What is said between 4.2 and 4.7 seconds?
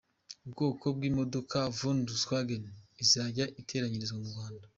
Rwanda